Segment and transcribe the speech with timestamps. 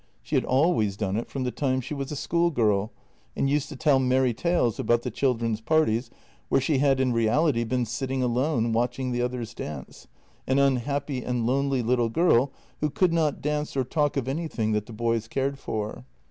[0.23, 2.91] She had always done it from the time she was a schoolgirl
[3.37, 6.09] and used to tell merry tales about the children's parties,
[6.49, 10.07] where she had in reality been sitting alone, watching the others dance—
[10.47, 14.71] an unhappy and lonely lit tle girl who could not dance or talk of anything
[14.71, 16.03] that the boys cared for.